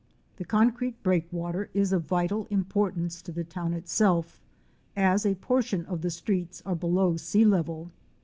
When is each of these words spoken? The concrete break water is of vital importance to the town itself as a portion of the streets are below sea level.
The 0.37 0.45
concrete 0.45 1.03
break 1.03 1.31
water 1.31 1.69
is 1.75 1.93
of 1.93 2.01
vital 2.07 2.47
importance 2.49 3.21
to 3.21 3.31
the 3.31 3.43
town 3.43 3.75
itself 3.75 4.41
as 4.95 5.27
a 5.27 5.35
portion 5.35 5.85
of 5.85 6.01
the 6.01 6.09
streets 6.09 6.59
are 6.65 6.73
below 6.73 7.17
sea 7.17 7.45
level. 7.45 7.91